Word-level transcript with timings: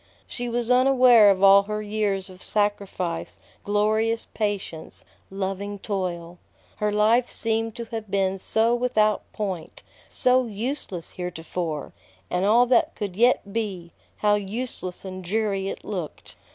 She 0.25 0.49
was 0.49 0.71
unaware 0.71 1.29
of 1.29 1.43
all 1.43 1.61
her 1.69 1.83
years 1.83 2.27
of 2.27 2.41
sacrifice, 2.41 3.37
glorious 3.63 4.25
patience, 4.25 5.05
loving 5.29 5.77
toil. 5.77 6.39
Her 6.77 6.91
life 6.91 7.29
seemed 7.29 7.75
to 7.75 7.85
have 7.85 8.09
been 8.09 8.39
so 8.39 8.73
without 8.73 9.31
point, 9.31 9.83
so 10.09 10.47
useless 10.47 11.11
heretofore; 11.11 11.93
and 12.31 12.45
all 12.45 12.65
that 12.65 12.95
could 12.95 13.15
yet 13.15 13.53
be, 13.53 13.91
how 14.17 14.33
useless 14.33 15.05
and 15.05 15.23
dreary 15.23 15.67
it 15.67 15.85
looked! 15.85 16.35